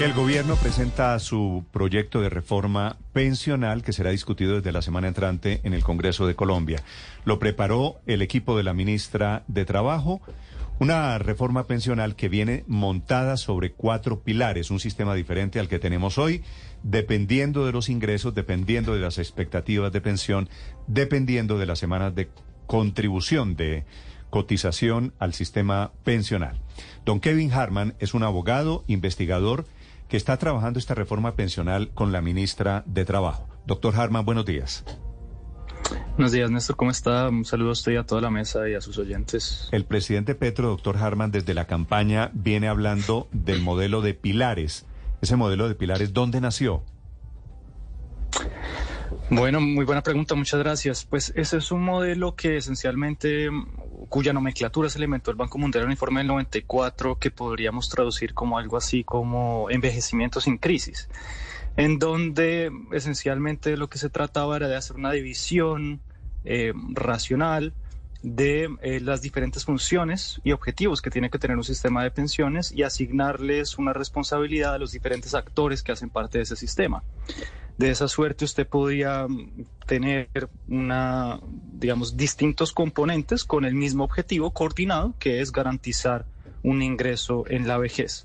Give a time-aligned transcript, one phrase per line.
[0.00, 5.60] El gobierno presenta su proyecto de reforma pensional que será discutido desde la semana entrante
[5.62, 6.82] en el Congreso de Colombia.
[7.24, 10.20] Lo preparó el equipo de la ministra de Trabajo.
[10.80, 16.18] Una reforma pensional que viene montada sobre cuatro pilares, un sistema diferente al que tenemos
[16.18, 16.42] hoy,
[16.82, 20.48] dependiendo de los ingresos, dependiendo de las expectativas de pensión,
[20.88, 22.28] dependiendo de las semanas de
[22.66, 23.84] contribución de
[24.30, 26.58] cotización al sistema pensional.
[27.04, 29.66] Don Kevin Harman es un abogado, investigador,
[30.12, 33.48] que está trabajando esta reforma pensional con la ministra de Trabajo.
[33.64, 34.84] Doctor Harman, buenos días.
[36.18, 36.76] Buenos días, Néstor.
[36.76, 37.30] ¿Cómo está?
[37.30, 39.70] Un saludo a usted y a toda la mesa y a sus oyentes.
[39.72, 44.84] El presidente Petro, doctor Harman, desde la campaña viene hablando del modelo de pilares.
[45.22, 46.82] Ese modelo de pilares, ¿dónde nació?
[49.30, 51.06] Bueno, muy buena pregunta, muchas gracias.
[51.06, 53.48] Pues ese es un modelo que esencialmente,
[54.12, 57.88] cuya nomenclatura se le inventó el Banco Mundial en el informe del 94, que podríamos
[57.88, 61.08] traducir como algo así como envejecimiento sin crisis
[61.76, 66.00] en donde esencialmente lo que se trataba era de hacer una división
[66.44, 67.72] eh, racional
[68.22, 72.70] de eh, las diferentes funciones y objetivos que tiene que tener un sistema de pensiones
[72.70, 77.02] y asignarles una responsabilidad a los diferentes actores que hacen parte de ese sistema.
[77.78, 80.28] De esa suerte usted podría mm, tener
[80.68, 81.40] una,
[81.72, 86.26] digamos, distintos componentes con el mismo objetivo coordinado, que es garantizar
[86.62, 88.24] un ingreso en la vejez.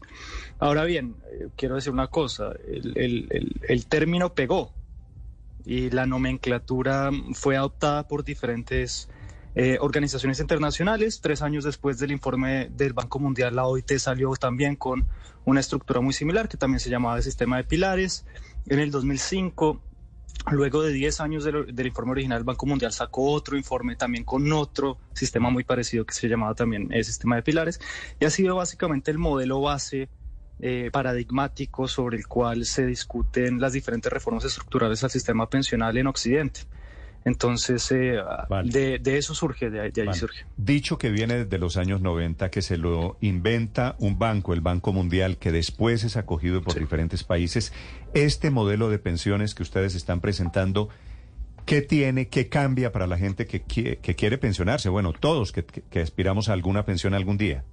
[0.59, 2.53] Ahora bien, eh, quiero decir una cosa,
[2.95, 4.71] el, término pegó
[5.65, 9.09] y la nomenclatura fue adoptada por diferentes
[9.59, 11.19] eh, organizaciones internacionales.
[11.19, 15.07] Tres años después del informe del Banco Mundial, la OIT salió también con
[15.45, 18.23] una estructura muy similar que también se llamaba el sistema de pilares.
[18.67, 19.81] En el 2005
[20.51, 24.49] Luego de 10 años del, informe original, el Banco Mundial sacó otro informe también con
[24.53, 27.81] otro sistema muy parecido que se llamaba también el sistema de pilares
[28.19, 30.07] y ha sido básicamente el modelo base
[30.59, 36.05] eh, paradigmático sobre el cual se discuten las diferentes reformas estructurales al sistema pensional en
[36.07, 36.61] Occidente.
[37.25, 38.19] Entonces, eh,
[38.63, 40.45] de, eso surge, de, ahí, surge.
[40.55, 44.93] Dicho que viene desde los años 90, que se lo inventa un banco, el Banco
[44.93, 47.73] Mundial, que después es acogido por diferentes países,
[48.13, 50.89] este modelo de pensiones que ustedes están presentando,
[51.65, 54.87] ¿qué tiene, qué cambia para la gente que, que quiere pensionarse?
[54.87, 57.65] Bueno, todos que, que aspiramos a alguna pensión algún día.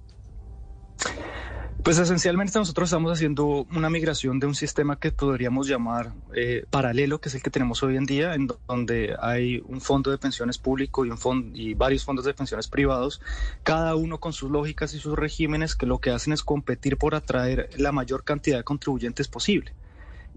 [1.85, 7.21] Pues esencialmente nosotros estamos haciendo una migración de un sistema que podríamos llamar eh, paralelo,
[7.21, 10.57] que es el que tenemos hoy en día, en donde hay un fondo de pensiones
[10.57, 13.21] público y, varios fondos de pensiones privados,
[13.61, 17.13] cada uno con sus lógicas y sus regímenes que lo que hacen es competir por
[17.13, 19.71] atraer la mayor cantidad de contribuyentes posible.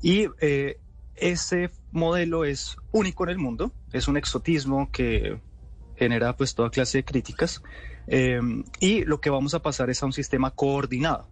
[0.03, 0.79] Y eh,
[1.17, 5.41] ese modelo es único en el mundo, es un exotismo que
[5.97, 7.63] genera pues toda clase de críticas.
[8.07, 8.39] Eh,
[8.81, 11.27] y lo que vamos a pasar es a un sistema coordinado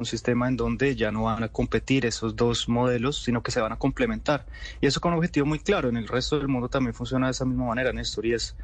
[0.00, 3.60] un sistema en donde ya no van a competir esos dos modelos, sino que se
[3.60, 4.46] van a complementar.
[4.80, 5.88] Y eso con un objetivo muy claro.
[5.88, 8.56] En el resto del mundo también funciona de esa misma manera, Néstor, y es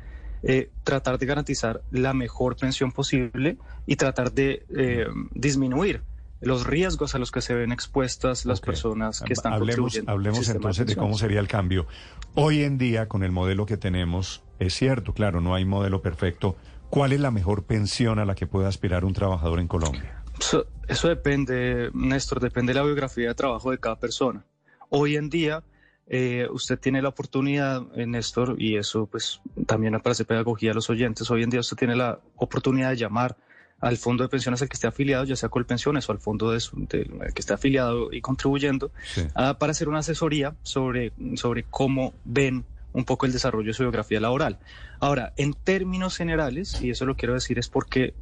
[0.42, 6.02] eh, tratar de garantizar la mejor pensión posible y tratar de eh, disminuir
[6.40, 10.86] los riesgos a los que se ven expuestas las personas que están hablemos, Hablemos entonces
[10.86, 11.86] de cómo sería el cambio.
[12.34, 16.56] Hoy en día, con el modelo que tenemos, es cierto, claro, no hay modelo perfecto.
[16.90, 20.22] ¿Cuál es la mejor pensión a la que puede aspirar un trabajador en Colombia?
[20.38, 24.44] Eso, depende, Néstor, depende de la biografía de trabajo de cada persona.
[24.88, 25.62] Hoy en día,
[26.06, 30.88] eh, usted tiene la oportunidad, eh, Néstor, y eso pues también parece pedagogía a los
[30.90, 33.36] oyentes, hoy en día usted tiene la oportunidad de llamar
[33.80, 36.60] al fondo de pensiones al que esté afiliado, ya sea Colpensiones o al fondo de,
[36.88, 38.90] que esté afiliado y contribuyendo,
[39.34, 44.20] para hacer una asesoría sobre, sobre cómo ven un poco el desarrollo de su biografía
[44.20, 44.58] laboral.
[45.00, 48.14] Ahora, en términos generales, y eso lo quiero decir es porque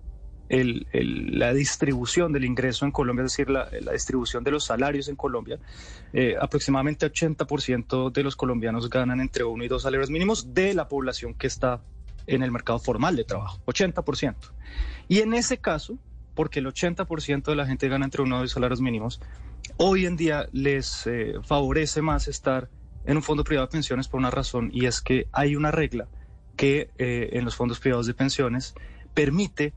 [0.49, 5.17] el, la distribución del ingreso en Colombia, es decir, la, distribución de los salarios en
[5.17, 5.59] Colombia,
[6.13, 10.89] eh, aproximadamente 80% de los colombianos ganan entre uno y dos salarios mínimos de la
[10.89, 11.81] población que está
[12.27, 14.35] en el mercado formal de trabajo, 80%.
[15.09, 15.99] Y en ese caso,
[16.35, 19.21] porque el 80% de la gente gana entre uno y dos salarios mínimos,
[19.77, 22.69] hoy en día les eh, favorece más estar
[23.07, 26.09] en un fondo privado de pensiones por una razón, y es que hay una regla
[26.57, 28.75] que eh, en los fondos privados de pensiones
[29.13, 29.73] permite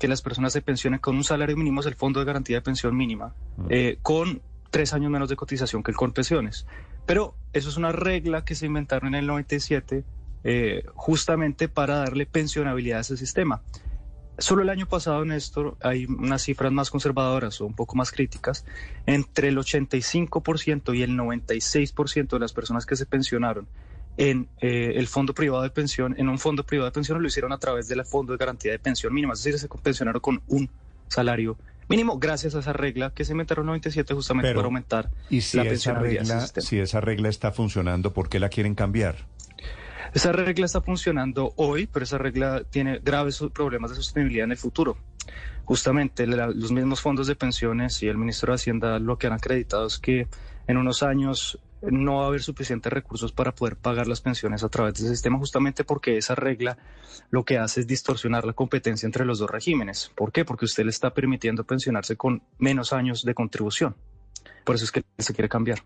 [0.00, 2.62] que las personas se pensionen con un salario mínimo, es el Fondo de Garantía de
[2.62, 3.34] Pensión Mínima,
[3.68, 6.66] eh, con tres años menos de cotización que el Colpensiones.
[7.04, 10.04] Pero eso es una regla que se inventaron en el 97
[10.42, 13.62] eh, justamente para darle pensionabilidad a ese sistema.
[14.38, 18.64] Solo el año pasado, Néstor, hay unas cifras más conservadoras o un poco más críticas.
[19.04, 23.68] Entre el 85% y el 96% de las personas que se pensionaron
[24.20, 27.54] en eh, el fondo privado de pensión, en un fondo privado de pensión, lo hicieron
[27.54, 30.68] a través del fondo de garantía de pensión mínima, es decir, se pensionaron con un
[31.08, 31.56] salario
[31.88, 35.56] mínimo gracias a esa regla que se inventaron en 97 justamente para aumentar ¿y si
[35.56, 39.16] la esa regla, Si esa regla está funcionando, ¿por qué la quieren cambiar?
[40.12, 44.58] Esa regla está funcionando hoy, pero esa regla tiene graves problemas de sostenibilidad en el
[44.58, 44.98] futuro.
[45.64, 49.86] Justamente los mismos fondos de pensiones y el ministro de Hacienda lo que han acreditado
[49.86, 50.28] es que
[50.66, 54.68] en unos años no va a haber suficientes recursos para poder pagar las pensiones a
[54.68, 56.78] través de ese sistema, justamente porque esa regla
[57.30, 60.10] lo que hace es distorsionar la competencia entre los dos regímenes.
[60.14, 60.44] ¿Por qué?
[60.44, 63.96] Porque usted le está permitiendo pensionarse con menos años de contribución.
[64.64, 65.82] Por eso es que se quiere cambiar.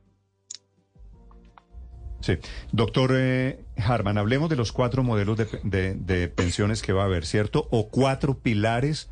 [2.24, 2.38] Sí.
[2.72, 7.68] Doctor eh, Harman, hablemos de los cuatro modelos de, pensiones que va a haber, ¿cierto?
[7.70, 9.10] O cuatro pilares,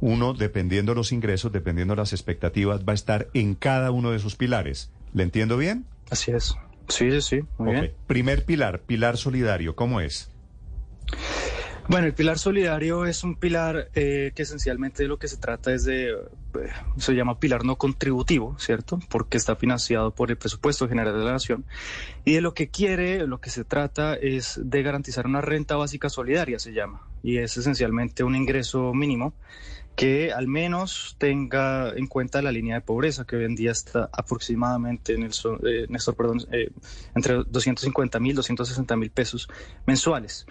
[0.00, 4.36] uno dependiendo los ingresos, dependiendo las expectativas, va a estar en cada uno de esos
[4.36, 4.92] pilares.
[5.14, 5.84] ¿Le entiendo bien?
[6.10, 6.56] Así es.
[6.88, 7.40] Sí, sí, sí.
[7.58, 7.94] Muy bien.
[8.06, 10.30] Primer pilar, pilar solidario, ¿cómo es?
[11.88, 15.72] Bueno, el pilar solidario es un pilar eh, que esencialmente de lo que se trata
[15.72, 16.16] es de, eh,
[16.98, 18.98] se llama pilar no contributivo, ¿cierto?
[19.08, 21.64] Porque está financiado por el presupuesto general de la nación.
[22.26, 26.10] Y de lo que quiere, lo que se trata es de garantizar una renta básica
[26.10, 27.08] solidaria, se llama.
[27.22, 29.32] Y es esencialmente un ingreso mínimo
[29.98, 34.08] que al menos tenga en cuenta la línea de pobreza, que hoy en día está
[34.12, 35.32] aproximadamente, en el,
[35.66, 36.70] eh, Néstor, perdón, eh,
[37.16, 39.48] entre 250 mil, 260 mil pesos
[39.86, 40.46] mensuales.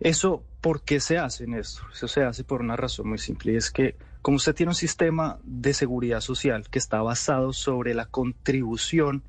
[0.00, 1.86] ¿Eso por qué se hace, Néstor?
[1.94, 4.76] Eso se hace por una razón muy simple, y es que como usted tiene un
[4.76, 9.22] sistema de seguridad social que está basado sobre la contribución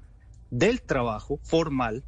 [0.50, 2.04] del trabajo formal,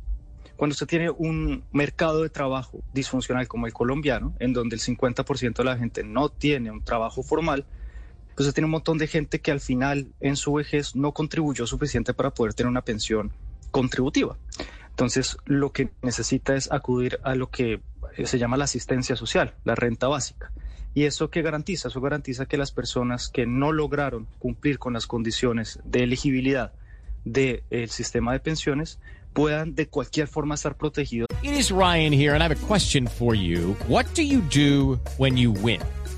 [0.57, 5.55] cuando usted tiene un mercado de trabajo disfuncional como el colombiano, en donde el 50%
[5.55, 7.65] de la gente no tiene un trabajo formal,
[8.35, 12.13] pues tiene un montón de gente que al final en su vejez no contribuyó suficiente
[12.13, 13.31] para poder tener una pensión
[13.71, 14.37] contributiva.
[14.89, 17.81] Entonces, lo que necesita es acudir a lo que
[18.25, 20.51] se llama la asistencia social, la renta básica.
[20.93, 21.87] ¿Y eso qué garantiza?
[21.87, 26.73] Eso garantiza que las personas que no lograron cumplir con las condiciones de elegibilidad
[27.25, 28.99] del sistema de pensiones
[29.33, 31.27] puedan de cualquier forma estar protegidos.
[31.41, 33.75] It is Ryan here and I have a question for you.
[33.87, 35.81] What do you do when you win?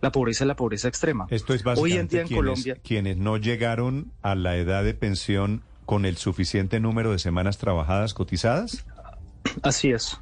[0.00, 1.26] la pobreza es la pobreza extrema.
[1.30, 4.84] Esto es básicamente Hoy en día en quienes, Colombia, quienes no llegaron a la edad
[4.84, 8.86] de pensión con el suficiente número de semanas trabajadas cotizadas.
[9.62, 10.18] Así es.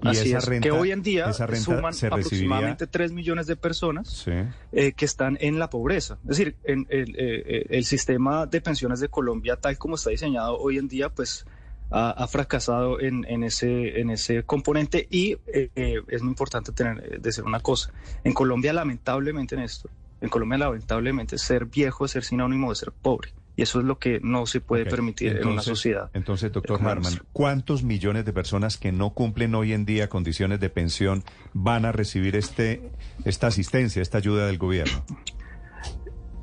[0.00, 4.24] ¿Y Así esa es, renta, que hoy en día suman aproximadamente 3 millones de personas
[4.70, 6.18] eh, que están en la pobreza.
[6.22, 10.56] Es decir, en el, eh, el, sistema de pensiones de Colombia, tal como está diseñado
[10.56, 11.46] hoy en día, pues
[11.90, 17.02] ha, fracasado en, en, ese, en ese componente y eh, eh, es muy importante tener,
[17.04, 17.92] eh, decir una cosa.
[18.24, 19.88] En Colombia, lamentablemente, en esto,
[20.20, 23.30] en Colombia, lamentablemente, ser viejo es ser sinónimo de ser pobre.
[23.56, 26.10] Y eso es lo que no se puede permitir en una sociedad.
[26.14, 30.70] Entonces, doctor Harman, ¿cuántos millones de personas que no cumplen hoy en día condiciones de
[30.70, 31.24] pensión
[31.54, 32.92] van a recibir este,
[33.24, 35.04] esta asistencia, esta ayuda del gobierno?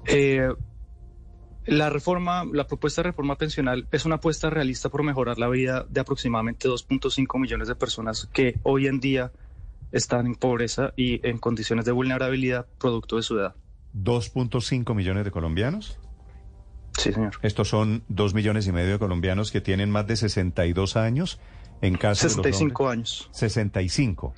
[0.08, 0.50] Eh,
[1.65, 5.86] la reforma, la propuesta de reforma pensional es una apuesta realista por mejorar la vida
[5.89, 9.31] de aproximadamente 2.5 millones de personas que hoy en día
[9.91, 13.55] están en pobreza y en condiciones de vulnerabilidad producto de su edad.
[13.95, 15.98] ¿2.5 millones de colombianos?
[16.98, 17.34] Sí, señor.
[17.41, 21.39] Estos son 2 millones y medio de colombianos que tienen más de 62 años
[21.81, 23.29] en caso 65 de los años.
[23.31, 24.34] 65.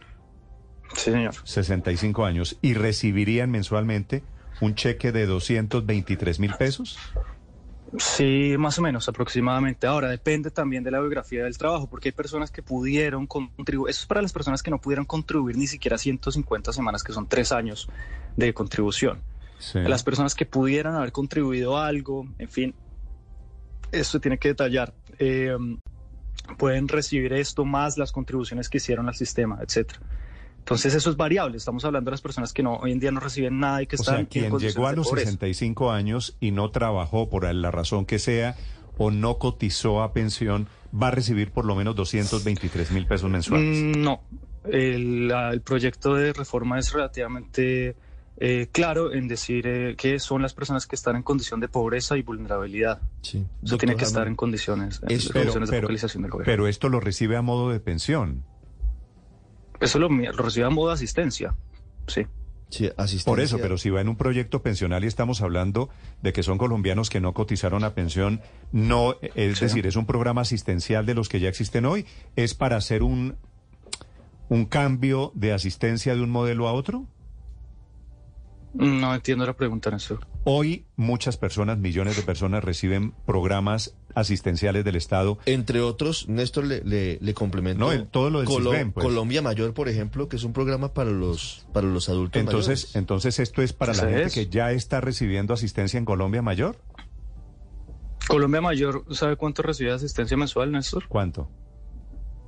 [0.96, 1.36] Sí, señor.
[1.43, 2.57] 65 años.
[2.62, 4.24] ¿Y recibirían mensualmente
[4.61, 6.97] un cheque de 223 mil pesos?
[7.97, 9.87] Sí, más o menos, aproximadamente.
[9.87, 14.01] Ahora, depende también de la biografía del trabajo, porque hay personas que pudieron contribuir, eso
[14.01, 17.51] es para las personas que no pudieron contribuir ni siquiera 150 semanas, que son tres
[17.51, 17.87] años
[18.35, 19.21] de contribución.
[19.73, 22.75] Las personas que pudieran haber contribuido algo, en fin,
[23.91, 24.93] esto tiene que detallar.
[25.17, 25.57] Eh,
[26.57, 29.99] pueden recibir esto más las contribuciones que hicieron al sistema, etcétera.
[30.67, 31.55] Entonces eso es variable.
[31.55, 33.95] Estamos hablando de las personas que no hoy en día no reciben nada y que
[33.95, 35.27] O están sea, en quien condiciones llegó a los pobreza.
[35.27, 38.55] 65 años y no trabajó por la razón que sea
[38.97, 43.77] o no cotizó a pensión, va a recibir por lo menos 223 mil pesos mensuales.
[43.97, 44.21] Mm, No,
[44.65, 47.95] el, el proyecto de reforma es relativamente
[48.39, 52.17] eh, claro en decir eh, que son las personas que están en condición de pobreza
[52.17, 53.00] y vulnerabilidad.
[53.21, 53.38] Sí.
[53.38, 55.97] Eso Doctor tiene que estar en condiciones, en Eso- condiciones de pero, del
[56.29, 56.43] gobierno.
[56.45, 58.43] pero esto lo recibe a modo de pensión.
[59.79, 61.55] Eso lo, lo recibe a modo de asistencia.
[62.07, 62.25] Sí.
[62.69, 63.31] Sí, asistencia.
[63.31, 65.89] Por eso, pero si va en un proyecto pensional y estamos hablando
[66.22, 68.41] de que son colombianos que no cotizaron a pensión,
[68.74, 69.65] no, es Sí.
[69.65, 72.05] decir, es un programa asistencial de los que ya existen hoy,
[72.36, 73.38] es para hacer un,
[74.50, 77.05] un cambio de asistencia de un modelo a otro.
[78.77, 80.19] No entiendo la pregunta, Néstor.
[80.43, 85.39] Hoy muchas personas, millones de personas reciben programas asistenciales del Estado.
[85.46, 87.86] Entre otros, Néstor le, le, le complemento.
[87.86, 89.03] No, el- todo lo del CISBEN, pues.
[89.05, 92.96] Colombia Mayor, por ejemplo, que es un programa para los, para los adultos Entonces, mayores.
[92.96, 94.34] entonces esto es para la gente es.
[94.34, 96.77] que ya está recibiendo asistencia en Colombia Mayor.
[98.27, 101.05] Colombia Mayor, ¿sabe cuánto recibe de asistencia mensual, Néstor?
[101.07, 101.50] ¿Cuánto?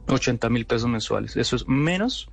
[0.07, 1.37] 80 mil pesos mensuales.
[1.37, 2.29] Eso es menos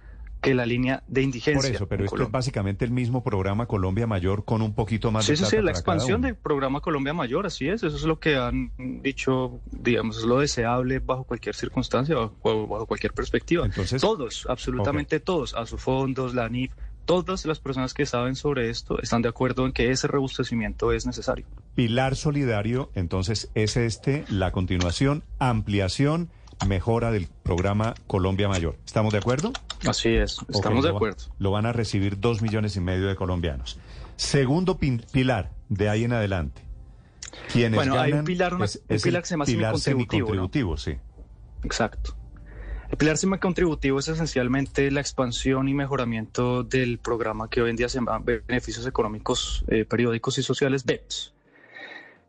[0.46, 1.60] que la línea de indigencia.
[1.68, 5.10] Por eso, pero en esto es básicamente el mismo programa Colombia Mayor con un poquito
[5.10, 7.68] más Sí, de sí, plata sí, la para cada expansión del programa Colombia Mayor, así
[7.68, 7.82] es.
[7.82, 8.72] Eso es lo que han
[9.02, 13.66] dicho, digamos, es lo deseable bajo cualquier circunstancia, bajo, bajo cualquier perspectiva.
[13.66, 16.72] Entonces- todos, absolutamente todos, a sus fondos, la NIF,
[17.04, 21.06] todas las personas que saben sobre esto están de acuerdo en que ese robustecimiento es
[21.06, 21.46] necesario.
[21.74, 26.28] Pilar Solidario, entonces es este la continuación, ampliación,
[26.66, 28.76] mejora del programa Colombia Mayor.
[28.86, 29.52] ¿Estamos de acuerdo?
[29.86, 31.24] Así es, estamos de acuerdo.
[31.38, 33.78] Lo van a recibir dos millones y medio de colombianos.
[34.16, 36.62] Segundo pin- pilar, de ahí en adelante.
[37.52, 39.44] Quienes Bueno, hay un ganan pilar, una- es, un es pilar el que se llama
[39.44, 40.48] pilar semicontributivo, ¿no?
[40.48, 40.96] semicontributivo, sí.
[41.62, 42.16] Exacto.
[42.90, 47.88] El pilar semicontributivo es esencialmente la expansión y mejoramiento del programa que hoy en día
[47.88, 51.34] se llama Beneficios Económicos eh, Periódicos y Sociales, BEPS,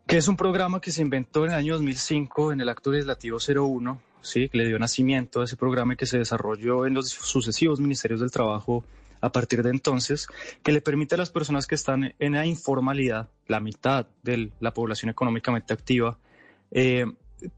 [0.06, 3.38] que es un programa que se inventó en el año 2005 en el Acto Legislativo
[3.38, 4.50] 01, ¿sí?
[4.52, 8.30] le dio nacimiento a ese programa y que se desarrolló en los sucesivos ministerios del
[8.30, 8.84] trabajo
[9.20, 10.28] a partir de entonces,
[10.62, 14.72] que le permite a las personas que están en la informalidad, la mitad de la
[14.72, 16.18] población económicamente activa,
[16.70, 17.06] eh,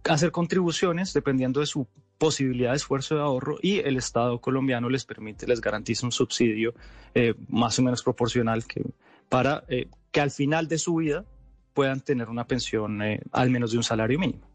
[0.05, 1.87] hacer contribuciones dependiendo de su
[2.19, 6.75] posibilidad de esfuerzo de ahorro y el Estado colombiano les permite, les garantiza un subsidio
[7.15, 8.83] eh, más o menos proporcional que,
[9.29, 11.25] para eh, que al final de su vida
[11.73, 13.01] puedan tener una pensión
[13.33, 14.50] al menos de un salario mínimo.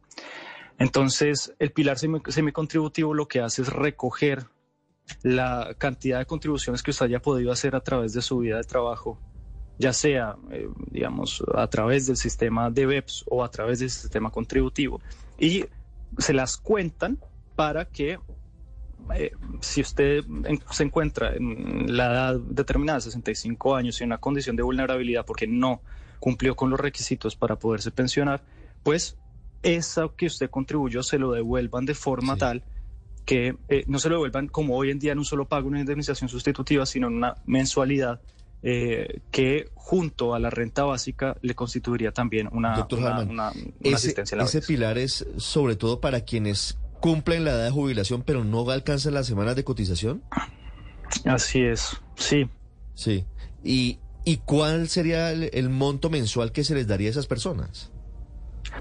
[0.78, 4.46] Entonces, el pilar semi- semicontributivo lo que hace es recoger
[5.22, 8.64] la cantidad de contribuciones que usted haya podido hacer a través de su vida de
[8.64, 9.20] trabajo,
[9.78, 14.32] ya sea, eh, digamos, a través del sistema de BEPS o a través del sistema
[14.32, 15.00] contributivo,
[15.38, 15.66] y
[16.18, 17.20] se las cuentan
[17.56, 18.20] para que
[19.14, 24.18] eh, si usted en- se encuentra en la edad determinada, 65 años, y en una
[24.18, 25.82] condición de vulnerabilidad porque no
[26.20, 28.42] cumplió con los requisitos para poderse pensionar,
[28.82, 29.18] pues
[29.64, 32.40] eso que usted contribuyó se lo devuelvan de forma Sí.
[32.40, 32.64] tal
[33.26, 35.80] que eh, no se lo devuelvan como hoy en día en un solo pago, una
[35.80, 38.22] indemnización sustitutiva, sino en una mensualidad
[38.62, 43.52] eh, que junto a la renta básica le constituiría también una, Doctor una, Harman, una-
[43.52, 48.24] una Ese, asistencia ese pilar es sobre todo para quienes cumplen la edad de jubilación,
[48.24, 50.24] pero no alcanzan las semanas de cotización.
[51.26, 52.48] Así es, sí.
[52.94, 53.26] Sí.
[53.64, 57.92] ¿Y, y cuál sería el, el monto mensual que se les daría a esas personas?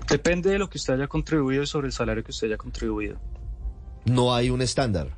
[0.09, 3.19] Depende de lo que usted haya contribuido y sobre el salario que usted haya contribuido.
[4.05, 5.17] No hay un estándar.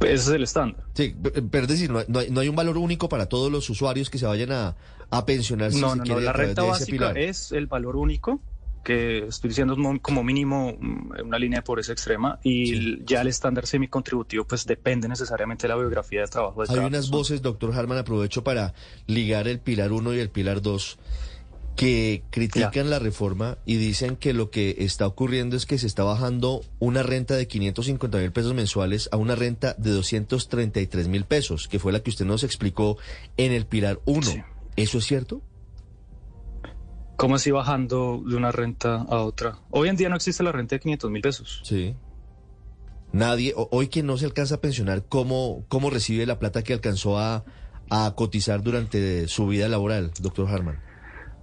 [0.00, 0.84] Ese es el estándar.
[0.94, 3.26] Sí, pe- pero es decir, no hay, no hay- no hay un valor único para
[3.26, 4.76] todos los usuarios que se vayan a,
[5.10, 6.20] a pensionar si no, se no, no.
[6.20, 8.40] La renta básica es el valor único,
[8.84, 13.02] que estoy diciendo es como mínimo mm, una línea de pobreza extrema, y Sí.
[13.04, 17.10] ya el estándar semicontributivo pues depende necesariamente de la biografía de trabajo de Hay unas
[17.10, 18.74] voces, doctor Harman, aprovecho para
[19.08, 20.96] ligar el pilar 1 y el pilar 2,
[21.78, 26.02] que critican la reforma y dicen que lo que está ocurriendo es que se está
[26.02, 31.68] bajando una renta de 550 mil pesos mensuales a una renta de 233 mil pesos,
[31.68, 32.98] que fue la que usted nos explicó
[33.36, 34.22] en el pilar 1.
[34.22, 34.42] Sí.
[34.74, 35.40] ¿Eso es cierto?
[37.14, 39.60] ¿Cómo así bajando de una renta a otra?
[39.70, 41.60] Hoy en día no existe la renta de 500 mil pesos.
[41.62, 41.94] Sí.
[43.12, 47.20] Nadie, hoy que no se alcanza a pensionar, ¿cómo, cómo recibe la plata que alcanzó
[47.20, 47.44] a,
[47.88, 50.87] a cotizar durante su vida laboral, doctor Harman?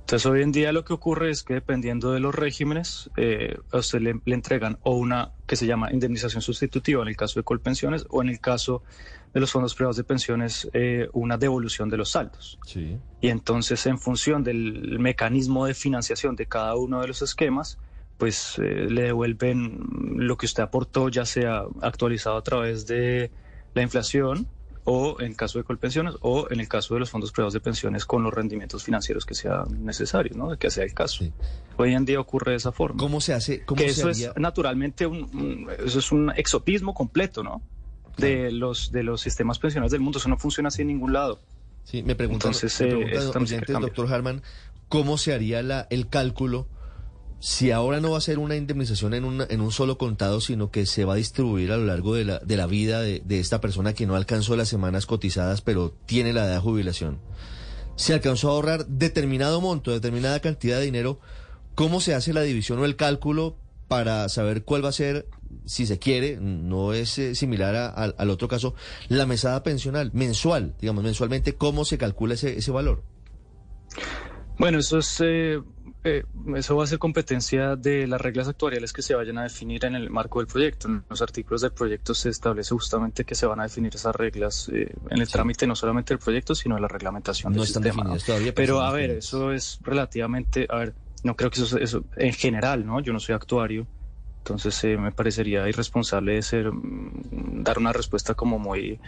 [0.06, 3.80] Entonces hoy en día lo que ocurre es que dependiendo de los regímenes, eh, a
[3.80, 7.44] usted le, le entregan o una que se llama indemnización sustitutiva en el caso de
[7.44, 8.84] Colpensiones o en el caso
[9.34, 12.60] de los fondos privados de pensiones eh, una devolución de los saldos.
[12.68, 13.00] Sí.
[13.20, 17.80] Y entonces en función del mecanismo de financiación de cada uno de los esquemas,
[18.20, 23.32] pues eh, le devuelven lo que usted aportó, ya sea actualizado a través de
[23.74, 24.48] la inflación
[24.86, 28.06] o en caso de colpensiones o en el caso de los fondos privados de pensiones
[28.06, 30.56] con los rendimientos financieros que sean necesarios, ¿no?
[30.58, 31.26] Que sea el caso.
[31.78, 33.00] Hoy en día ocurre de esa forma.
[33.00, 33.66] ¿Cómo se hace?
[33.66, 34.30] Cómo que se eso haría?
[34.30, 37.62] es naturalmente un, un- eso es un exotismo completo, ¿no?
[38.18, 41.40] De los de los sistemas pensionales del mundo, eso no funciona así en ningún lado.
[41.84, 44.42] Sí, me preguntan, Entonces, me eh, preguntan oyentes, doctor Harman,
[44.88, 46.68] ¿cómo se haría la, el cálculo
[47.40, 50.86] si ahora no va a ser una indemnización en, en un solo contado, sino que
[50.86, 53.94] se va a distribuir a lo largo de la, de la vida de, esta persona
[53.94, 57.20] que no alcanzó las semanas cotizadas, pero tiene la edad de jubilación?
[57.96, 61.20] Se alcanzó a ahorrar determinado monto, determinada cantidad de dinero.
[61.76, 65.28] ¿Cómo se hace la división o el cálculo para saber cuál va a ser,
[65.66, 68.74] si se quiere, no es eh, similar a- al otro caso,
[69.10, 73.04] la mesada pensional mensual, digamos, mensualmente, cómo se calcula ese, ese valor?
[74.58, 75.62] Bueno, eso es eh,
[76.06, 76.24] eh,
[76.56, 79.96] eso va a ser competencia de las reglas actuariales que se vayan a definir en
[79.96, 80.88] el marco del proyecto.
[80.88, 84.70] En los artículos del proyecto se establece justamente que se van a definir esas reglas
[84.72, 87.82] eh, en el trámite no solamente del proyecto, sino de la reglamentación No del están
[87.82, 88.04] sistema.
[88.04, 88.10] ¿no?
[88.12, 89.26] definidas todavía, pero a ver, definidas.
[89.26, 90.94] eso es relativamente, a ver,
[91.24, 93.00] no creo que eso, eso en general, ¿no?
[93.00, 93.88] Yo no soy actuario,
[94.38, 99.00] entonces eh, me parecería irresponsable de ser mm, dar una respuesta como muy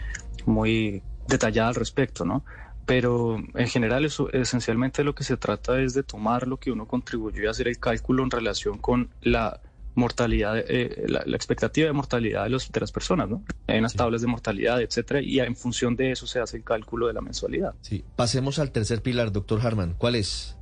[0.46, 2.44] muy detallada al respecto, ¿no?
[2.88, 6.86] Pero en general eso esencialmente lo que se trata es de tomar lo que uno
[6.86, 9.60] contribuyó y hacer el cálculo en relación con la
[9.94, 13.44] mortalidad, eh, la, la expectativa de mortalidad de, los, de las personas, ¿no?
[13.66, 17.08] Hay unas tablas de mortalidad, etcétera, y en función de eso se hace el cálculo
[17.08, 17.74] de la mensualidad.
[17.82, 18.06] Sí.
[18.16, 19.94] Pasemos al tercer pilar, doctor Harman.
[19.98, 20.56] ¿Cuál es?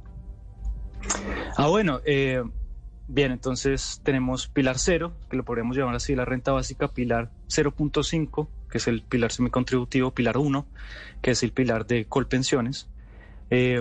[1.56, 2.42] Ah, bueno, eh,
[3.06, 8.48] bien, entonces tenemos pilar cero, que lo podríamos llamar así, la renta básica, pilar 0.5,
[8.70, 10.66] que es el pilar semicontributivo, pilar 1,
[11.22, 12.88] que es el pilar de colpensiones.
[13.50, 13.80] Eh,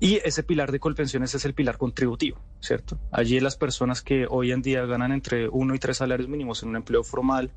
[0.00, 3.00] y ese pilar de colpensiones es el pilar contributivo, ¿cierto?
[3.10, 6.68] Allí las personas que hoy en día ganan entre uno y tres salarios mínimos en
[6.68, 7.50] un empleo formal,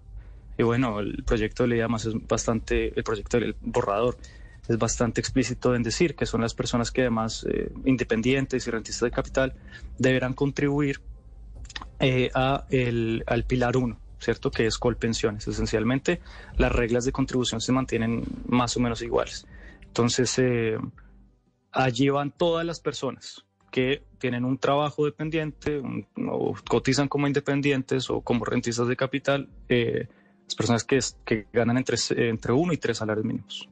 [0.57, 4.17] y bueno, el proyecto de ley además es bastante, el proyecto del borrador
[4.67, 9.07] es bastante explícito en decir que son las personas que además eh, independientes y rentistas
[9.07, 9.53] de capital
[9.97, 11.01] deberán contribuir
[11.99, 14.51] eh, a el, al pilar 1, ¿cierto?
[14.51, 15.47] Que es Colpensiones.
[15.47, 16.21] Esencialmente,
[16.57, 19.47] las reglas de contribución se mantienen más o menos iguales.
[19.81, 20.77] Entonces, eh,
[21.71, 25.81] allí van todas las personas que tienen un trabajo dependiente
[26.29, 30.07] o cotizan como independientes o como rentistas de capital, eh,
[30.43, 31.97] las personas que, ganan entre,
[32.29, 33.69] entre uno y tres salarios mínimos.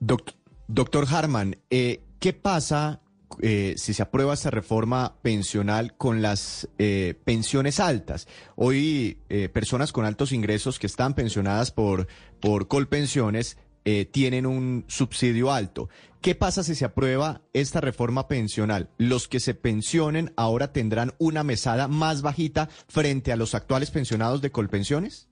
[0.00, 0.34] Doc-
[0.66, 3.02] doctor Harman, eh, ¿qué pasa
[3.42, 8.28] eh, si se aprueba esta reforma pensional con las eh, pensiones altas?
[8.56, 12.06] Hoy eh, personas con altos ingresos que están pensionadas por,
[12.40, 15.88] por colpensiones eh, tienen un subsidio alto.
[16.20, 18.90] ¿Qué pasa si se aprueba esta reforma pensional?
[18.98, 24.42] ¿Los que se pensionen ahora tendrán una mesada más bajita frente a los actuales pensionados
[24.42, 25.28] de colpensiones?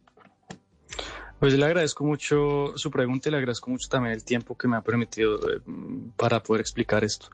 [1.39, 4.77] Pues le agradezco mucho su pregunta y le agradezco mucho también el tiempo que me
[4.77, 5.61] ha permitido eh,
[6.17, 7.31] para poder explicar esto.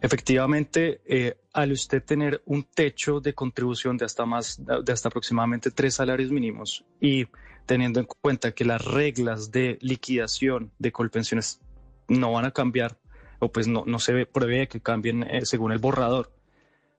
[0.00, 5.70] Efectivamente, eh, al usted tener un techo de contribución de hasta más, de hasta aproximadamente
[5.70, 7.26] tres salarios mínimos y
[7.66, 11.60] teniendo en cuenta que las reglas de liquidación de colpensiones
[12.08, 12.98] no van a cambiar
[13.38, 16.32] o pues no, no se prevé que cambien eh, según el borrador,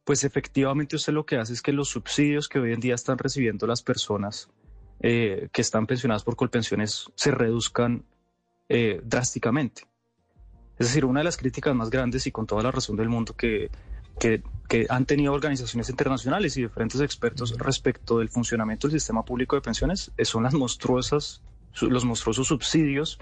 [0.03, 3.17] pues efectivamente usted lo que hace es que los subsidios que hoy en día están
[3.17, 4.49] recibiendo las personas
[5.03, 8.05] eh, que están pensionadas por colpensiones se reduzcan
[8.69, 9.83] eh, drásticamente.
[10.79, 13.35] Es decir, una de las críticas más grandes y con toda la razón del mundo
[13.35, 13.69] que,
[14.19, 19.55] que, que han tenido organizaciones internacionales y diferentes expertos respecto del funcionamiento del sistema público
[19.55, 21.43] de pensiones eh, son las monstruosas,
[21.81, 23.19] los monstruosos subsidios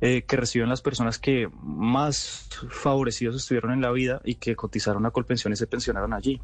[0.00, 5.04] eh, que reciben las personas que más favorecidos estuvieron en la vida y que cotizaron
[5.06, 6.40] a colpensiones y se pensionaron allí.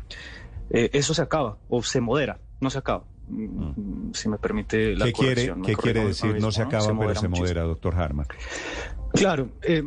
[0.71, 3.05] Eh, eso se acaba o se modera, no se acaba.
[3.27, 6.41] Mm, Si me permite la ¿Qué quiere, qué quiere decir?
[6.41, 7.37] No se acaba, pero se muchísimo.
[7.39, 8.27] modera, doctor Harman.
[9.13, 9.83] Claro, eh,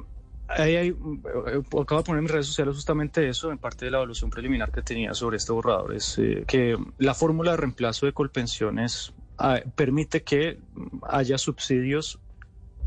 [0.48, 3.92] ahí hay- eh, acabo de poner en mis redes sociales justamente eso, en parte de
[3.92, 8.06] la evaluación preliminar que tenía sobre este borrador, es eh, que la fórmula de reemplazo
[8.06, 10.60] de colpensiones ah, permite que
[11.04, 12.20] haya subsidios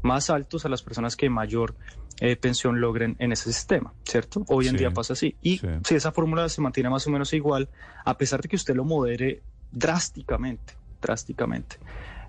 [0.02, 1.76] más altos a las personas que mayor
[2.20, 4.44] eh, pensión logren en ese sistema, ¿cierto?
[4.48, 5.36] Hoy en Sí, día pasa así.
[5.40, 5.68] Y sí.
[5.84, 7.70] si esa fórmula se mantiene más o menos igual,
[8.04, 11.76] a pesar de que usted lo modere drásticamente, drásticamente,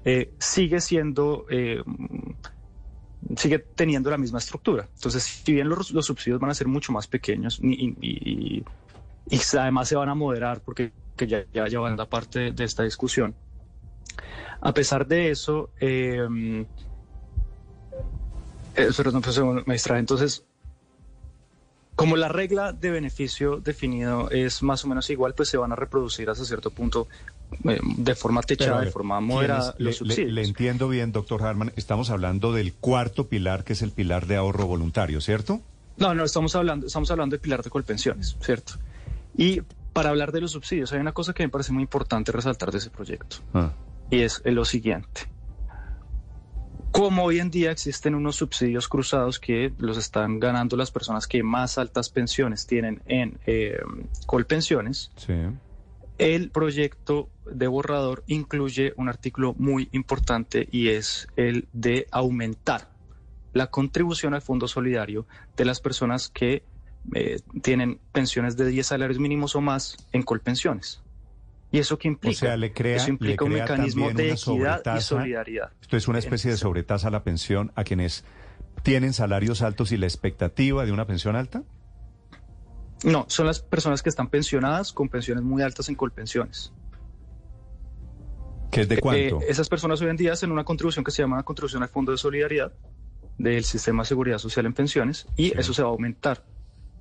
[0.03, 1.45] eh, sigue siendo...
[1.49, 1.83] eh,
[3.37, 4.89] sigue teniendo la misma estructura.
[4.95, 8.65] Entonces, si bien los, los subsidios van a ser mucho más pequeños y, y- y-
[9.29, 12.63] y además se van a moderar porque que ya, ya, ya van a parte de
[12.63, 13.35] esta discusión,
[14.59, 16.65] a pesar de eso, eh,
[18.75, 19.99] eh, perdón, pues, me distrae.
[19.99, 20.43] Entonces,
[22.01, 25.75] como la regla de beneficio definido es más o menos igual, pues se van a
[25.75, 27.07] reproducir hasta cierto punto
[27.65, 30.31] eh, de forma techada, de forma ¿quiénes- moderada, los subsidios.
[30.33, 31.71] le entiendo bien, doctor Harman.
[31.75, 35.61] Estamos hablando del cuarto pilar, que es el pilar de ahorro voluntario, ¿cierto?
[35.97, 38.73] No, no, estamos hablando, estamos hablando de pilar de colpensiones, ¿cierto?
[39.37, 39.61] Y
[39.93, 42.77] para hablar de los subsidios, hay una cosa que me parece muy importante resaltar de
[42.79, 43.71] ese proyecto, Ah,
[44.09, 45.29] y es lo siguiente.
[46.91, 51.41] Como hoy en día existen unos subsidios cruzados que los están ganando las personas que
[51.41, 53.79] más altas pensiones tienen en eh,
[54.25, 55.33] colpensiones, sí.
[56.17, 62.89] el proyecto de borrador incluye un artículo muy importante y es el de aumentar
[63.53, 65.25] la contribución al Fondo Solidario
[65.55, 66.63] de las personas que
[67.13, 71.01] eh, tienen pensiones de 10 salarios mínimos o más en colpensiones.
[71.71, 72.35] ¿Y eso qué implica?
[72.35, 75.71] O sea, le crea, eso implica le un crea mecanismo también de equidad y solidaridad.
[75.81, 78.25] Esto es una especie de sobretasa a la pensión a quienes
[78.83, 81.63] tienen salarios altos y la expectativa de una pensión alta.
[83.03, 86.73] No, son las personas que están pensionadas con pensiones muy altas en colpensiones.
[88.69, 89.41] ¿Que es de cuánto?
[89.41, 92.11] Eh, esas personas hoy en día hacen una contribución que se llama contribución al Fondo
[92.11, 92.71] de Solidaridad
[93.37, 95.53] del Sistema de Seguridad Social en Pensiones y Sí.
[95.57, 96.43] eso se va a aumentar.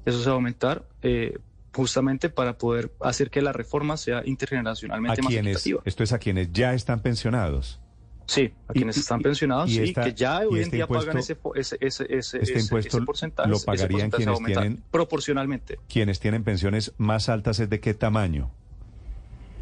[0.05, 1.39] Eso se va a aumentar eh,
[1.75, 5.83] justamente para poder hacer que la reforma sea a intergeneracionalmente más quienes, equitativa.
[5.85, 7.81] esto es a quienes ya están pensionados.
[8.27, 11.19] Sí, a Y- quienes están pensionados y esta- que ya hoy en este día pagan
[11.19, 13.49] ese, ese, ese, ese, este ese- impuesto ese porcentaje.
[13.51, 17.93] lo pagarían porcentaje quienes aumentar tienen- proporcionalmente Quienes tienen pensiones más altas es de qué
[17.95, 18.51] tamaño?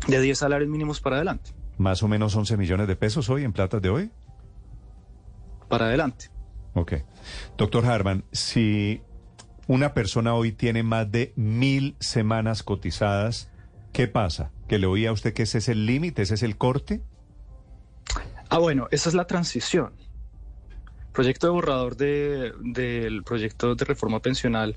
[0.06, 1.50] de 10 salarios mínimos para adelante.
[1.78, 4.10] Más o menos 11 millones de pesos hoy en platas de hoy.
[5.68, 6.30] Para adelante.
[6.74, 6.94] Ok.
[7.56, 9.00] Doctor Harman, si
[9.68, 13.48] una persona hoy tiene más de mil semanas cotizadas,
[13.92, 14.50] ¿qué pasa?
[14.66, 17.00] ¿Que le oía a usted que ese es el límite, ese es el corte?
[18.50, 19.92] Ah, bueno, esa es la transición.
[21.12, 24.76] Proyecto de borrador de- del proyecto de reforma pensional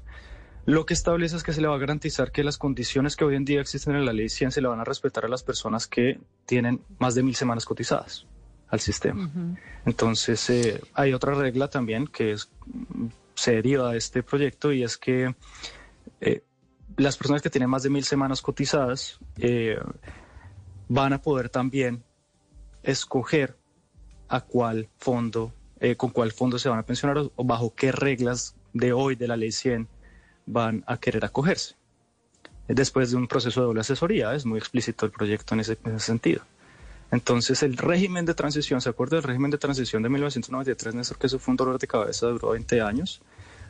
[0.67, 3.36] lo que establece es que se le va a garantizar que las condiciones que hoy
[3.36, 5.88] en día existen en la ley 100 se le van a respetar a las personas
[5.88, 8.27] que tienen más de mil semanas cotizadas
[8.69, 9.32] al sistema.
[9.88, 12.51] Entonces, eh, hay otra regla también que es,
[13.41, 15.34] se deriva de este proyecto y es que
[16.19, 16.43] eh,
[16.95, 19.80] las personas que tienen más de mil semanas cotizadas eh,
[20.88, 22.04] van a poder también
[22.84, 23.58] escoger
[24.27, 28.56] a cuál fondo, eh, con cuál fondo se van a pensionar o, bajo qué reglas
[28.73, 29.88] de hoy de la ley 100
[30.45, 31.75] van a querer acogerse.
[32.67, 36.43] Después de un proceso de doble asesoría, es muy explícito el proyecto en ese sentido.
[37.12, 41.28] Entonces, el régimen de transición, ¿se acuerda del régimen de transición de 1993, Néstor, que
[41.28, 43.21] eso fue un dolor de cabeza, duró 20 años?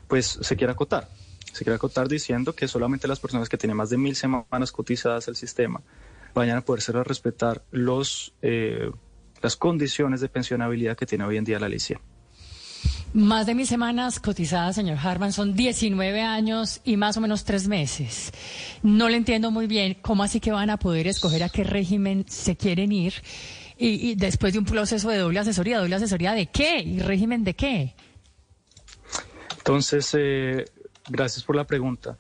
[0.07, 1.09] Pues se quiere acotar.
[1.51, 5.27] Se quiere acotar diciendo que solamente las personas que tienen más de mil semanas cotizadas
[5.27, 5.81] al sistema
[6.33, 8.89] vayan a poder a respetar los, eh,
[9.41, 11.99] las condiciones de pensionabilidad que tiene hoy en día la ley 100.
[13.13, 17.67] Más de mil semanas cotizadas, señor Harman, son 19 años y más o menos tres
[17.67, 18.31] meses.
[18.83, 22.23] No le entiendo muy bien cómo así que van a poder escoger a qué régimen
[22.29, 23.13] se quieren ir
[23.77, 25.79] y, después de un proceso de doble asesoría.
[25.79, 26.79] ¿Doble asesoría de qué?
[26.79, 27.95] ¿Y régimen de qué?
[29.57, 30.63] Entonces, eh,
[31.09, 32.17] gracias por la pregunta.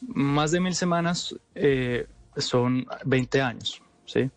[0.00, 2.06] Más de mil semanas eh,
[2.38, 4.30] son 20 años, ¿sí?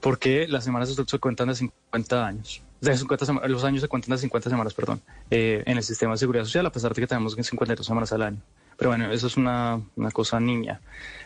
[0.00, 2.62] Porque las semanas se cuentan de 50 años.
[2.84, 6.12] De 50 sema- los años se cuentan de 50 semanas, perdón, eh, en el sistema
[6.12, 8.42] de seguridad social, a pesar de que tenemos 52 semanas al año.
[8.76, 10.80] Pero bueno, eso es una, una cosa niña.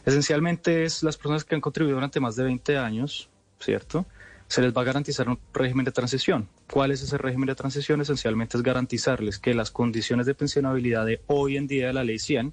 [0.05, 4.07] Esencialmente es las personas que han contribuido durante más de 20 años, ¿cierto?
[4.47, 6.49] Se les va a garantizar un régimen de transición.
[6.71, 8.01] ¿Cuál es ese régimen de transición?
[8.01, 12.19] Esencialmente es garantizarles que las condiciones de pensionabilidad de hoy en día de la ley
[12.19, 12.53] 100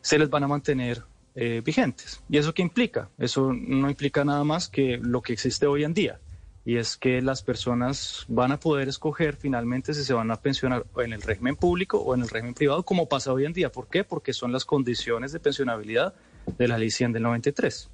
[0.00, 1.02] se les van a mantener
[1.34, 2.20] eh, vigentes.
[2.28, 3.08] ¿Y eso qué implica?
[3.18, 6.18] Eso no implica nada más que lo que existe hoy en día.
[6.64, 10.84] Y es que las personas van a poder escoger finalmente si se van a pensionar
[10.98, 13.72] en el régimen público o en el régimen privado, como pasa hoy en día.
[13.72, 14.04] ¿Por qué?
[14.04, 16.14] Porque son las condiciones de pensionabilidad
[16.58, 17.88] de la ley 100 del 93.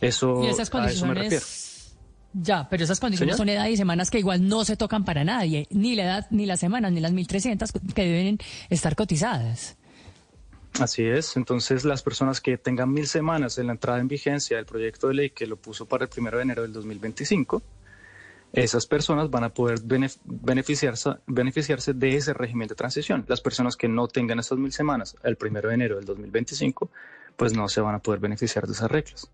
[0.00, 1.42] Eso, Y esas a eso me refiero.
[1.42, 1.74] condiciones...
[2.36, 3.46] Ya, pero esas condiciones Señor.
[3.46, 5.68] son edad y semanas que igual no se tocan para nadie.
[5.70, 8.38] Ni la edad, ni las semanas, ni las 1.300 que deben
[8.70, 9.76] estar cotizadas.
[10.80, 11.36] Así es.
[11.36, 15.14] Entonces, las personas que tengan mil semanas en la entrada en vigencia del proyecto de
[15.14, 17.62] ley que lo puso para el primero de enero del 2025,
[18.52, 23.24] esas personas van a poder benef- beneficiarse, beneficiarse de ese régimen de transición.
[23.28, 26.90] Las personas que no tengan esas mil semanas el primero de enero del 2025,
[27.36, 29.30] pues no se van a poder beneficiar de esas reglas.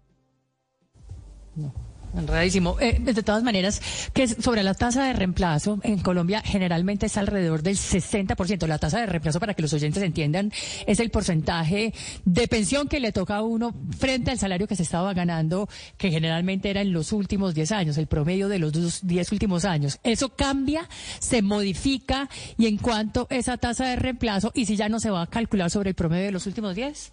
[2.16, 2.76] Enredadísimo.
[2.80, 3.80] Eh, de todas maneras,
[4.12, 8.66] que sobre la tasa de reemplazo en Colombia generalmente es alrededor del 60%.
[8.66, 10.52] La tasa de reemplazo, para que los oyentes entiendan,
[10.86, 11.94] es el porcentaje
[12.24, 15.68] de pensión que le toca a uno frente al salario que se estaba ganando,
[15.98, 19.64] que generalmente era en los últimos 10 años, el promedio de los dos- 10 últimos
[19.64, 20.00] años.
[20.02, 20.88] Eso cambia,
[21.20, 25.22] se modifica y en cuanto esa tasa de reemplazo, y si ya no se va
[25.22, 27.12] a calcular sobre el promedio de los últimos 10.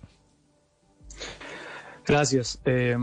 [2.05, 2.59] Gracias.
[2.65, 2.95] Eh,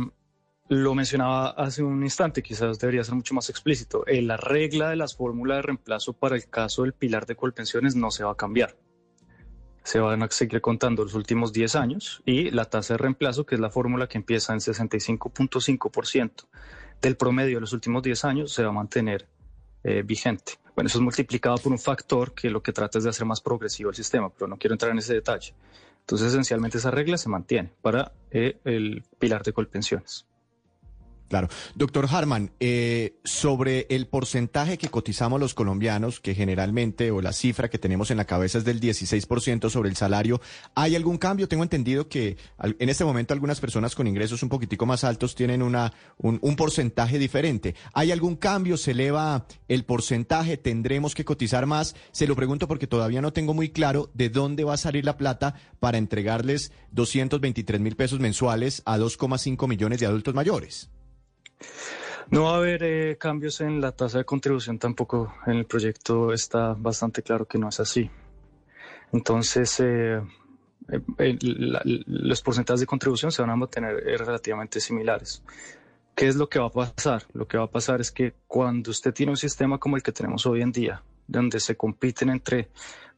[0.69, 4.07] lo mencionaba hace un instante, quizás debería ser mucho más explícito.
[4.07, 7.95] Eh, la regla de las fórmulas de reemplazo para el caso del pilar de colpensiones
[7.95, 8.77] no se va a cambiar.
[9.83, 13.57] Se van a seguir contando los últimos 10 años y la tasa de reemplazo, que
[13.57, 16.47] es la fórmula que empieza en 65.5%
[17.03, 19.29] del promedio de los últimos 10 años, se va a mantener
[19.83, 20.55] eh, vigente.
[20.75, 23.43] Bueno, eso es multiplicado por un factor que lo que trata es de hacer más
[23.43, 25.55] progresivo el sistema, pero no quiero entrar en ese detalle.
[26.01, 30.27] Entonces, esencialmente esa regla se mantiene para eh, el pilar de colpensiones.
[31.35, 31.49] Claro.
[31.75, 37.69] Doctor Harman, eh, sobre el porcentaje que cotizamos los colombianos, que generalmente, o la cifra
[37.69, 40.41] que tenemos en la cabeza es del 16% sobre el salario,
[40.77, 41.49] ¿hay algún cambio?
[41.49, 45.61] Tengo entendido que en este momento algunas personas con ingresos un poquitico más altos tienen
[45.61, 47.75] una, un, un porcentaje diferente.
[47.95, 48.77] ¿Hay algún cambio?
[48.77, 50.57] ¿Se eleva el porcentaje?
[50.57, 51.97] ¿Tendremos que cotizar más?
[52.13, 55.17] Se lo pregunto porque todavía no tengo muy claro de dónde va a salir la
[55.17, 60.94] plata para entregarles 223 mil pesos mensuales a 2,5 millones de adultos mayores.
[62.31, 65.35] No va a haber eh, cambios en la tasa de contribución tampoco.
[65.47, 68.11] En el proyecto está bastante claro que no es así.
[69.13, 70.21] Entonces, eh,
[71.19, 71.39] eh,
[72.07, 75.43] los porcentajes de contribución se van a mantener relativamente similares.
[76.15, 77.25] ¿Qué es lo que va a pasar?
[77.33, 80.13] Lo que va a pasar es que cuando usted tiene un sistema como el que
[80.13, 82.69] tenemos hoy en día, donde se compiten entre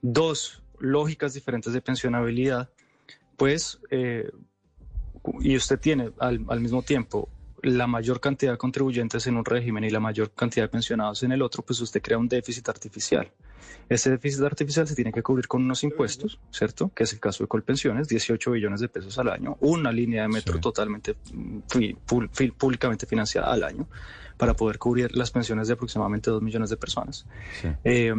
[0.00, 2.70] dos lógicas diferentes de pensionabilidad,
[3.36, 3.80] pues,
[5.40, 7.28] y usted tiene al mismo tiempo
[7.62, 11.32] la mayor cantidad de contribuyentes en un régimen y la mayor cantidad de pensionados en
[11.32, 13.30] el otro, pues usted crea un déficit artificial.
[13.88, 16.90] Ese déficit artificial se tiene que cubrir con unos impuestos, ¿cierto?
[16.94, 20.28] Que es el caso de Colpensiones, 18 billones de pesos al año, una línea de
[20.28, 21.14] metro totalmente
[22.58, 23.86] públicamente financiada al año
[24.36, 27.26] para poder cubrir las pensiones de aproximadamente 2 millones de personas.
[27.84, 28.12] Eh,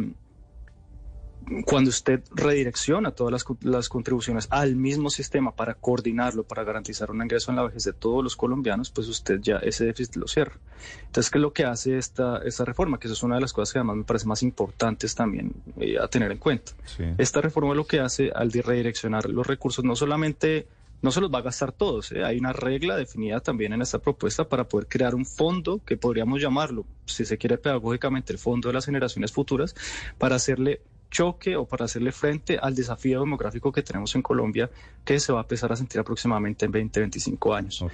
[1.64, 7.50] cuando usted redirecciona todas las, contribuciones al mismo sistema para coordinarlo, para garantizar un ingreso
[7.50, 10.58] en la vejez de todos los colombianos, pues usted ya ese déficit lo cierra.
[11.06, 12.98] Entonces, ¿qué es lo que hace esta, esta reforma?
[12.98, 15.98] Que eso es una de las cosas que además me parece más importantes también eh,
[15.98, 16.72] a tener en cuenta.
[17.16, 20.66] Esta reforma lo que hace al redireccionar los recursos no solamente
[21.00, 22.12] no se los va a gastar todos.
[22.12, 22.24] ¿eh?
[22.24, 26.40] Hay una regla definida también en esta propuesta para poder crear un fondo que podríamos
[26.40, 29.74] llamarlo, si se quiere pedagógicamente, el Fondo de las Generaciones Futuras,
[30.18, 30.80] para hacerle
[31.10, 34.70] choque o para hacerle frente al desafío demográfico que tenemos en Colombia,
[35.04, 37.84] que se va a empezar a sentir aproximadamente en 20, 25 años.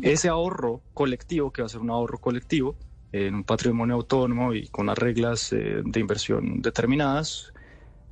[0.00, 2.76] Ese ahorro colectivo, que va a ser un ahorro colectivo,
[3.12, 7.52] en un patrimonio autónomo y con las reglas eh, de inversión determinadas,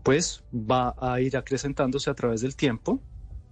[0.03, 3.01] pues va a ir acrecentándose a través del tiempo,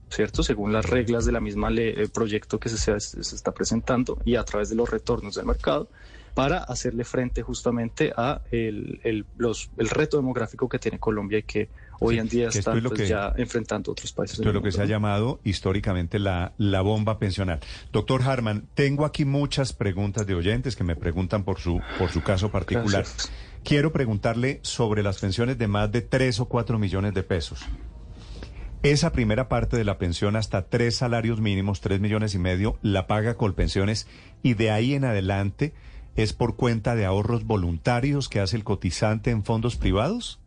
[0.08, 0.42] ¿cierto?
[0.42, 4.36] Según las reglas de la misma ley, el proyecto que se, se está presentando y
[4.36, 5.90] a través de los retornos del mercado
[6.34, 11.68] para hacerle frente justamente a el, los, el reto demográfico que tiene Colombia y que
[12.00, 14.38] hoy en día está pues, ya enfrentando otros países.
[14.38, 17.60] Esto es lo que se ha llamado históricamente la, la bomba pensional.
[17.92, 22.22] Doctor Harman, tengo aquí muchas preguntas de oyentes que me preguntan por su, por su
[22.22, 23.04] caso particular.
[23.62, 27.64] Quiero preguntarle sobre las pensiones de más de 3 o 4 millones de pesos.
[28.82, 33.06] Esa primera parte de la pensión hasta tres salarios mínimos, tres millones y medio, la
[33.06, 34.06] paga Colpensiones
[34.42, 35.72] y de ahí en adelante
[36.16, 40.40] es por cuenta de ahorros voluntarios que hace el cotizante en fondos privados?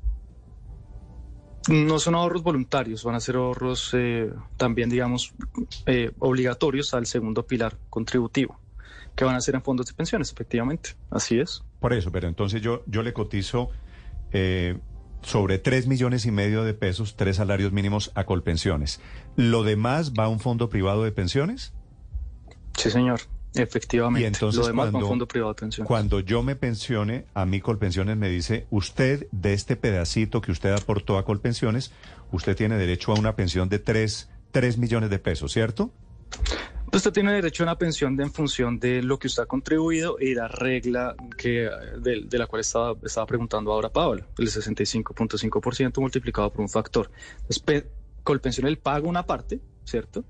[1.68, 5.34] No son ahorros voluntarios, van a ser ahorros eh, también, digamos,
[5.86, 8.58] eh, obligatorios al segundo pilar contributivo,
[9.16, 10.92] que van a ser en fondos de pensiones, efectivamente.
[11.10, 11.64] Así es.
[11.82, 13.70] Por eso, pero entonces yo, yo le cotizo
[14.32, 14.80] eh,
[15.22, 19.02] sobre 3 millones y medio de pesos, tres salarios mínimos a Colpensiones.
[19.36, 21.74] ¿Lo demás va a un fondo privado de pensiones?
[22.78, 23.20] Sí, señor.
[23.62, 24.24] Efectivamente.
[24.24, 25.88] Y entonces, Lo demás cuando, fondo privado de pensiones.
[25.88, 30.72] Cuando yo me pensione, a mí Colpensiones me dice, usted de este pedacito que usted
[30.72, 31.92] aportó a Colpensiones,
[32.32, 35.92] usted tiene derecho a una pensión de 3, 3 millones de pesos, ¿cierto?
[36.94, 40.18] Usted tiene derecho a una pensión de, en función de lo que usted ha contribuido
[40.20, 46.00] y la regla que, de, de la cual estaba, estaba preguntando ahora Paola, el 65.5%
[46.00, 47.12] multiplicado por un factor.
[47.50, 47.86] Entonces,
[48.24, 50.26] Colpensión, él paga una parte, ¿cierto?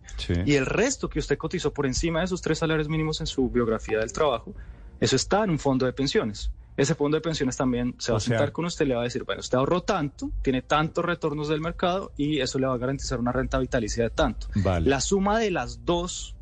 [0.45, 3.49] Y el resto que usted cotizó por encima de esos tres salarios mínimos en su
[3.49, 4.53] biografía del trabajo,
[4.99, 6.51] eso está en un fondo de pensiones.
[6.75, 9.23] Ese fondo de pensiones también se va a sentar con usted, le va a decir,
[9.23, 13.19] bueno, usted ahorró tanto, tiene tantos retornos del mercado y eso le va a garantizar
[13.19, 14.47] una renta vitalicia de tanto.
[14.81, 16.35] La suma de las dos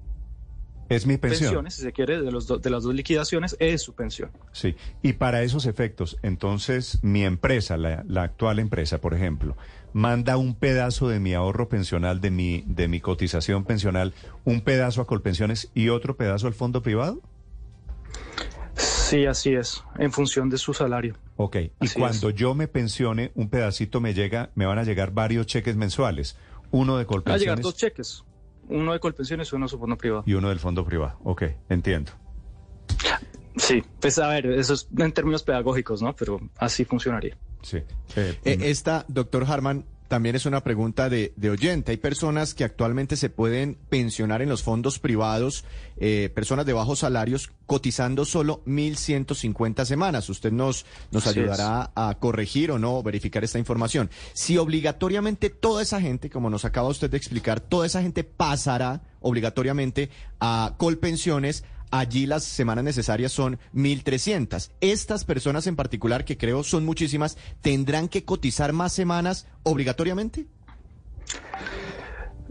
[0.90, 1.48] es mi pensión.
[1.48, 4.30] Pensiones, si se quiere, de, los de las dos liquidaciones, es su pensión.
[4.52, 9.56] Sí, y para esos efectos, entonces, mi empresa, la, la, actual empresa, por ejemplo,
[9.96, 15.02] manda un pedazo de mi ahorro pensional, de mi, de mi cotización pensional, un pedazo
[15.02, 17.22] a Colpensiones y otro pedazo al fondo privado?
[18.74, 21.16] Sí, así es, en función de su salario.
[21.38, 25.46] Ok, y cuando yo me pensione, un pedacito me llega, me van a llegar varios
[25.46, 26.36] cheques mensuales.
[26.72, 27.46] Uno de Colpensiones.
[27.46, 28.26] Van a llegar dos cheques.
[28.68, 30.24] uno de Colpensiones y uno de su fondo privado.
[30.26, 31.18] Y uno del fondo privado.
[31.24, 32.12] Ok, entiendo.
[33.56, 36.14] Sí, pues a ver, eso es en términos pedagógicos, ¿no?
[36.14, 37.38] Pero así funcionaría.
[37.66, 37.80] Sí.
[38.16, 41.92] Eh, esta, doctor Harman, también es una pregunta de, de, oyente.
[41.92, 45.66] Hay personas que actualmente se pueden pensionar en los fondos privados,
[45.98, 50.30] eh, personas de bajos salarios, cotizando solo 1.150 semanas.
[50.30, 54.12] Usted nos, nos ayudará a corregir o no, verificar esta información.
[54.34, 59.02] Si obligatoriamente toda esa gente, como nos acaba usted de explicar, toda esa gente pasará
[59.22, 61.64] obligatoriamente a Colpensiones,
[62.00, 64.72] allí las semanas necesarias son 1.300.
[64.82, 70.48] Estas personas en particular, que creo son muchísimas, ¿tendrán que cotizar más semanas obligatoriamente?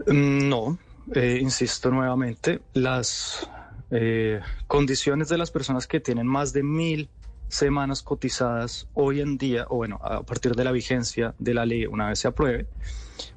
[0.07, 0.77] No,
[1.13, 3.49] eh, insisto nuevamente, las
[3.91, 7.09] eh, condiciones de las personas que tienen más de mil
[7.47, 11.85] semanas cotizadas hoy en día, o bueno, a partir de la vigencia de la ley,
[11.85, 12.67] una vez se apruebe,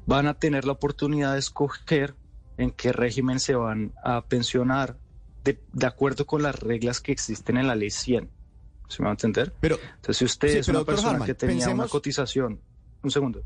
[0.07, 2.15] van a tener la oportunidad de escoger
[2.57, 4.97] en qué régimen se van a pensionar
[5.73, 8.29] de, acuerdo con las reglas que existen en la ley 100.
[8.89, 9.53] ¿Se me va a entender?
[9.61, 12.61] Pero, Entonces, si usted es una persona que tenía una cotización,
[13.03, 13.43] un segundo,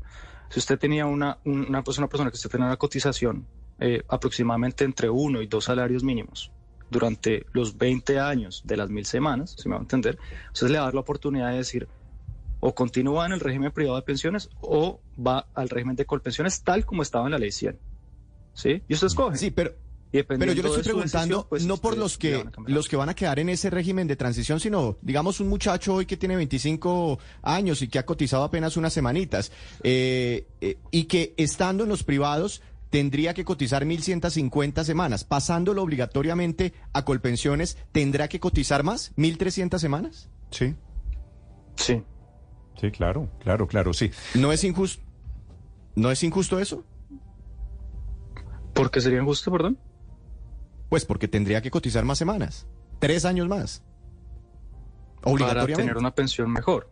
[0.49, 3.45] si usted tenía una, una, pues, una persona que usted tenía una cotización
[3.79, 6.51] eh, aproximadamente entre uno y dos salarios mínimos
[6.89, 10.17] durante los 20 años de las mil semanas, ¿se me va a entender?
[10.41, 11.87] Entonces le va a dar la oportunidad de decir,
[12.59, 16.85] o continúa en el régimen privado de pensiones o va al régimen de colpensiones tal
[16.85, 17.77] como estaba en la ley 100.
[18.53, 18.83] ¿Sí?
[18.87, 19.37] Y usted escoge.
[19.37, 19.73] Sí, pero
[20.21, 23.39] pero yo le estoy preguntando pues, no por los que los que van a quedar
[23.39, 27.87] en ese régimen de transición, sino digamos un muchacho hoy que tiene 25 años y
[27.87, 33.33] que ha cotizado apenas unas semanitas eh, eh, y que estando en los privados tendría
[33.33, 39.15] que cotizar 1.150 semanas, pasándolo obligatoriamente a Colpensiones, ¿tendrá que cotizar más?
[39.15, 40.29] ¿1.300 semanas?
[40.51, 40.75] Sí.
[41.75, 42.03] Sí.
[42.79, 44.11] Sí, claro, claro, claro, sí.
[44.35, 45.01] ¿No es injusto?
[45.95, 46.85] ¿No es injusto eso?
[48.73, 49.79] ¿Por qué sería injusto, perdón?
[50.93, 52.67] Pues porque tendría que cotizar más semanas,
[52.99, 53.81] tres años más.
[55.23, 55.73] Obligatoriamente.
[55.73, 56.91] Para tener una pensión mejor.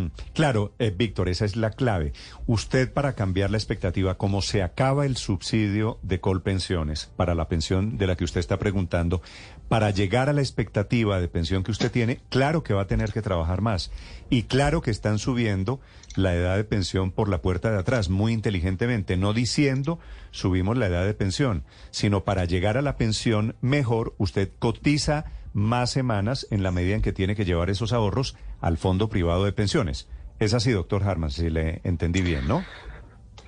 [0.00, 0.10] Mm.
[0.34, 2.12] Claro, eh, Víctor, esa es la clave.
[2.46, 7.98] Usted para cambiar la expectativa, como se acaba el subsidio de Colpensiones para la pensión
[7.98, 9.22] de la que usted está preguntando,
[9.68, 13.12] para llegar a la expectativa de pensión que usted tiene, claro que va a tener
[13.12, 13.92] que trabajar más.
[14.28, 15.80] Y claro que están subiendo
[16.16, 20.00] la edad de pensión por la puerta de atrás, muy inteligentemente, no diciendo
[20.32, 25.90] subimos la edad de pensión, sino para llegar a la pensión mejor, usted cotiza más
[25.90, 29.52] semanas en la medida en que tiene que llevar esos ahorros al fondo privado de
[29.52, 30.08] pensiones.
[30.38, 32.64] Es así, doctor Harman, si le entendí bien, ¿no?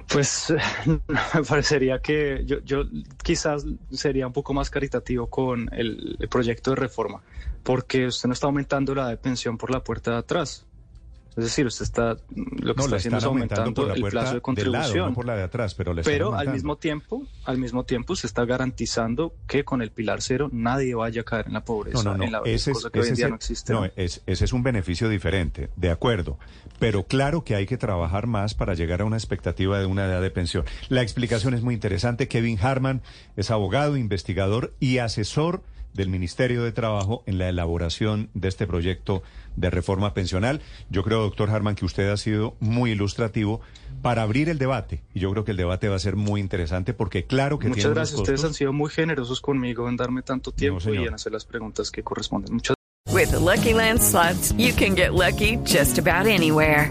[0.08, 0.52] Pues
[0.86, 2.84] me parecería que yo,
[3.22, 7.22] quizás sería un poco más caritativo con el, proyecto de reforma,
[7.62, 10.66] porque usted no está aumentando la de pensión por la puerta de atrás.
[11.36, 15.14] Es decir, usted está lo que está haciendo es aumentando el plazo de contribución.
[15.14, 19.34] por la de atrás, pero, pero al mismo tiempo, al mismo tiempo se está garantizando
[19.46, 22.32] que con el pilar cero nadie vaya a caer en la pobreza, no, no, en
[22.32, 23.72] la ese cosa que hoy en día no existe.
[23.72, 26.38] No, es, ese es un beneficio diferente, de acuerdo.
[26.78, 30.20] Pero claro que hay que trabajar más para llegar a una expectativa de una edad
[30.20, 30.64] de pensión.
[30.88, 32.28] La explicación es muy interesante.
[32.28, 33.02] Kevin Harman
[33.36, 35.62] es abogado, investigador y asesor
[35.94, 39.22] del Ministerio de Trabajo en la elaboración de este proyecto
[39.56, 40.60] de reforma pensional.
[40.90, 43.60] Yo creo, doctor Harman, que usted ha sido muy ilustrativo
[44.00, 45.02] para abrir el debate.
[45.14, 47.92] Y yo creo que el debate va a ser muy interesante porque claro que Muchas
[47.92, 48.18] gracias.
[48.18, 51.90] Ustedes han sido muy generosos conmigo en darme tanto tiempo y en hacer las preguntas
[51.90, 52.54] que corresponden.
[52.54, 52.74] Muchas
[53.12, 56.90] With Lucky Land slots, you can get lucky just about anywhere.